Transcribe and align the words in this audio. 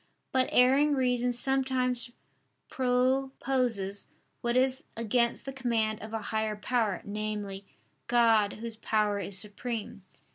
But 0.31 0.49
erring 0.51 0.95
reason 0.95 1.31
sometimes 1.31 2.09
proposes 2.69 4.07
what 4.41 4.57
is 4.57 4.83
against 4.97 5.45
the 5.45 5.53
command 5.53 6.01
of 6.01 6.11
a 6.11 6.23
higher 6.33 6.55
power, 6.55 7.03
namely, 7.05 7.65
God 8.07 8.53
Whose 8.53 8.77
power 8.77 9.19
is 9.19 9.37
supreme. 9.37 10.01